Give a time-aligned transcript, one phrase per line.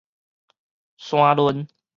[0.97, 1.67] 沙崙